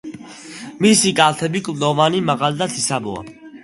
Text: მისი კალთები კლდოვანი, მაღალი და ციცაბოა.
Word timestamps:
მისი 0.85 1.13
კალთები 1.21 1.63
კლდოვანი, 1.69 2.27
მაღალი 2.35 2.63
და 2.65 2.73
ციცაბოა. 2.77 3.29